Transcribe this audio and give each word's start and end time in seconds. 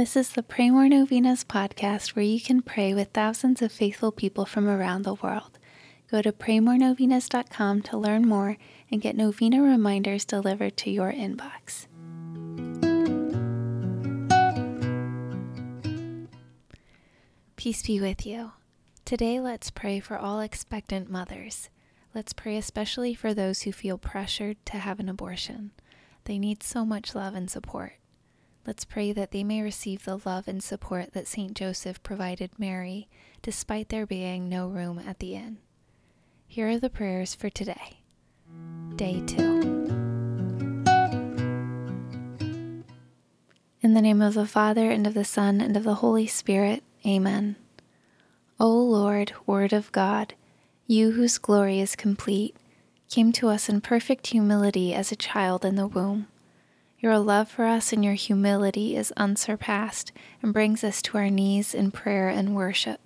This 0.00 0.16
is 0.16 0.30
the 0.30 0.42
Pray 0.42 0.70
More 0.70 0.88
Novenas 0.88 1.44
podcast 1.44 2.16
where 2.16 2.24
you 2.24 2.40
can 2.40 2.62
pray 2.62 2.94
with 2.94 3.10
thousands 3.12 3.60
of 3.60 3.70
faithful 3.70 4.10
people 4.10 4.46
from 4.46 4.66
around 4.66 5.02
the 5.02 5.12
world. 5.12 5.58
Go 6.10 6.22
to 6.22 6.32
praymorenovenas.com 6.32 7.82
to 7.82 7.98
learn 7.98 8.26
more 8.26 8.56
and 8.90 9.02
get 9.02 9.14
novena 9.14 9.60
reminders 9.60 10.24
delivered 10.24 10.78
to 10.78 10.90
your 10.90 11.12
inbox. 11.12 11.86
Peace 17.56 17.82
be 17.82 18.00
with 18.00 18.24
you. 18.24 18.52
Today, 19.04 19.38
let's 19.38 19.70
pray 19.70 20.00
for 20.00 20.16
all 20.16 20.40
expectant 20.40 21.10
mothers. 21.10 21.68
Let's 22.14 22.32
pray 22.32 22.56
especially 22.56 23.12
for 23.12 23.34
those 23.34 23.60
who 23.62 23.72
feel 23.72 23.98
pressured 23.98 24.56
to 24.64 24.78
have 24.78 24.98
an 24.98 25.10
abortion. 25.10 25.72
They 26.24 26.38
need 26.38 26.62
so 26.62 26.86
much 26.86 27.14
love 27.14 27.34
and 27.34 27.50
support. 27.50 27.99
Let's 28.66 28.84
pray 28.84 29.12
that 29.12 29.30
they 29.30 29.42
may 29.42 29.62
receive 29.62 30.04
the 30.04 30.20
love 30.24 30.46
and 30.46 30.62
support 30.62 31.12
that 31.12 31.26
St. 31.26 31.54
Joseph 31.54 32.02
provided 32.02 32.50
Mary, 32.58 33.08
despite 33.42 33.88
there 33.88 34.06
being 34.06 34.48
no 34.48 34.68
room 34.68 34.98
at 34.98 35.18
the 35.18 35.34
inn. 35.34 35.58
Here 36.46 36.68
are 36.68 36.78
the 36.78 36.90
prayers 36.90 37.34
for 37.34 37.48
today. 37.48 38.00
Day 38.96 39.22
2. 39.26 39.60
In 43.82 43.94
the 43.94 44.02
name 44.02 44.20
of 44.20 44.34
the 44.34 44.46
Father, 44.46 44.90
and 44.90 45.06
of 45.06 45.14
the 45.14 45.24
Son, 45.24 45.62
and 45.62 45.74
of 45.74 45.84
the 45.84 45.96
Holy 45.96 46.26
Spirit, 46.26 46.82
Amen. 47.06 47.56
O 48.58 48.68
Lord, 48.68 49.32
Word 49.46 49.72
of 49.72 49.90
God, 49.90 50.34
you 50.86 51.12
whose 51.12 51.38
glory 51.38 51.80
is 51.80 51.96
complete, 51.96 52.54
came 53.08 53.32
to 53.32 53.48
us 53.48 53.70
in 53.70 53.80
perfect 53.80 54.26
humility 54.26 54.92
as 54.92 55.10
a 55.10 55.16
child 55.16 55.64
in 55.64 55.76
the 55.76 55.86
womb. 55.86 56.28
Your 57.00 57.18
love 57.18 57.48
for 57.48 57.64
us 57.64 57.94
and 57.94 58.04
your 58.04 58.14
humility 58.14 58.94
is 58.94 59.10
unsurpassed 59.16 60.12
and 60.42 60.52
brings 60.52 60.84
us 60.84 61.00
to 61.02 61.16
our 61.16 61.30
knees 61.30 61.74
in 61.74 61.90
prayer 61.90 62.28
and 62.28 62.54
worship. 62.54 63.00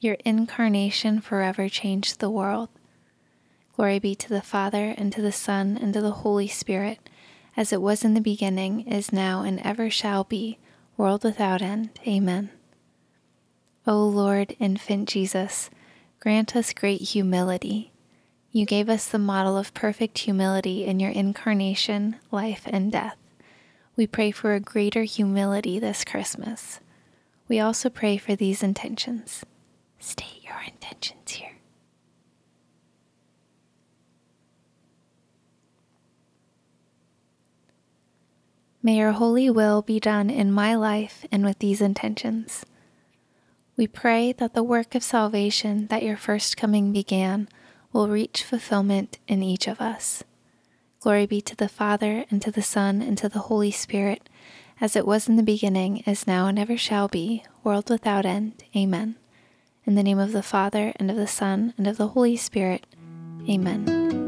Your 0.00 0.16
incarnation 0.24 1.20
forever 1.20 1.68
changed 1.68 2.18
the 2.18 2.28
world. 2.28 2.70
Glory 3.76 4.00
be 4.00 4.16
to 4.16 4.28
the 4.28 4.42
Father, 4.42 4.94
and 4.98 5.12
to 5.12 5.22
the 5.22 5.30
Son, 5.30 5.78
and 5.80 5.94
to 5.94 6.00
the 6.00 6.10
Holy 6.10 6.48
Spirit, 6.48 7.08
as 7.56 7.72
it 7.72 7.80
was 7.80 8.04
in 8.04 8.14
the 8.14 8.20
beginning, 8.20 8.80
is 8.80 9.12
now, 9.12 9.42
and 9.42 9.60
ever 9.60 9.88
shall 9.88 10.24
be, 10.24 10.58
world 10.96 11.22
without 11.22 11.62
end. 11.62 11.90
Amen. 12.04 12.50
O 13.86 14.04
Lord, 14.04 14.56
infant 14.58 15.08
Jesus, 15.08 15.70
grant 16.18 16.56
us 16.56 16.72
great 16.72 17.02
humility 17.02 17.92
you 18.50 18.64
gave 18.64 18.88
us 18.88 19.06
the 19.06 19.18
model 19.18 19.56
of 19.58 19.74
perfect 19.74 20.18
humility 20.18 20.84
in 20.84 21.00
your 21.00 21.10
incarnation, 21.10 22.16
life, 22.30 22.62
and 22.66 22.90
death. 22.90 23.16
We 23.96 24.06
pray 24.06 24.30
for 24.30 24.54
a 24.54 24.60
greater 24.60 25.02
humility 25.02 25.78
this 25.78 26.04
Christmas. 26.04 26.80
We 27.46 27.60
also 27.60 27.90
pray 27.90 28.16
for 28.16 28.34
these 28.34 28.62
intentions. 28.62 29.44
State 29.98 30.44
your 30.44 30.60
intentions 30.66 31.32
here. 31.32 31.56
May 38.82 38.96
your 38.96 39.12
holy 39.12 39.50
will 39.50 39.82
be 39.82 40.00
done 40.00 40.30
in 40.30 40.52
my 40.52 40.74
life 40.74 41.26
and 41.30 41.44
with 41.44 41.58
these 41.58 41.80
intentions. 41.80 42.64
We 43.76 43.86
pray 43.86 44.32
that 44.32 44.54
the 44.54 44.62
work 44.62 44.94
of 44.94 45.02
salvation 45.02 45.88
that 45.88 46.02
your 46.02 46.16
first 46.16 46.56
coming 46.56 46.92
began 46.92 47.48
will 47.98 48.08
reach 48.08 48.44
fulfillment 48.44 49.18
in 49.26 49.42
each 49.42 49.66
of 49.66 49.80
us. 49.80 50.22
Glory 51.00 51.26
be 51.26 51.40
to 51.40 51.56
the 51.56 51.68
Father, 51.68 52.24
and 52.30 52.40
to 52.40 52.52
the 52.52 52.62
Son, 52.62 53.02
and 53.02 53.18
to 53.18 53.28
the 53.28 53.50
Holy 53.50 53.72
Spirit, 53.72 54.28
as 54.80 54.94
it 54.94 55.04
was 55.04 55.28
in 55.28 55.34
the 55.34 55.42
beginning, 55.42 55.98
is 56.06 56.24
now, 56.24 56.46
and 56.46 56.60
ever 56.60 56.76
shall 56.76 57.08
be, 57.08 57.42
world 57.64 57.90
without 57.90 58.24
end. 58.24 58.62
Amen. 58.76 59.16
In 59.84 59.96
the 59.96 60.04
name 60.04 60.20
of 60.20 60.30
the 60.30 60.44
Father, 60.44 60.92
and 60.94 61.10
of 61.10 61.16
the 61.16 61.26
Son, 61.26 61.74
and 61.76 61.88
of 61.88 61.96
the 61.96 62.08
Holy 62.08 62.36
Spirit. 62.36 62.86
Amen. 63.48 64.27